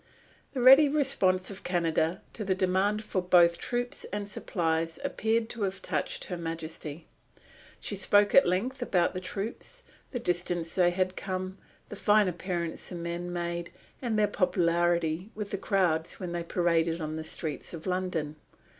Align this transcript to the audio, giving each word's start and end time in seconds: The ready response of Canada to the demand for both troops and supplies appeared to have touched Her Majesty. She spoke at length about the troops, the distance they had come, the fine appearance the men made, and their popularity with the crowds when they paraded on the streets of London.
The 0.53 0.63
ready 0.63 0.89
response 0.89 1.51
of 1.51 1.63
Canada 1.63 2.23
to 2.33 2.43
the 2.43 2.55
demand 2.55 3.03
for 3.03 3.21
both 3.21 3.59
troops 3.59 4.03
and 4.05 4.27
supplies 4.27 4.97
appeared 5.03 5.47
to 5.49 5.61
have 5.61 5.79
touched 5.79 6.23
Her 6.25 6.37
Majesty. 6.37 7.05
She 7.79 7.93
spoke 7.93 8.33
at 8.33 8.47
length 8.47 8.81
about 8.81 9.13
the 9.13 9.19
troops, 9.19 9.83
the 10.09 10.17
distance 10.17 10.73
they 10.73 10.89
had 10.89 11.15
come, 11.15 11.59
the 11.89 11.95
fine 11.95 12.27
appearance 12.27 12.89
the 12.89 12.95
men 12.95 13.31
made, 13.31 13.71
and 14.01 14.17
their 14.17 14.25
popularity 14.27 15.29
with 15.35 15.51
the 15.51 15.57
crowds 15.59 16.19
when 16.19 16.31
they 16.31 16.41
paraded 16.41 16.99
on 16.99 17.15
the 17.15 17.23
streets 17.23 17.71
of 17.71 17.85
London. 17.85 18.37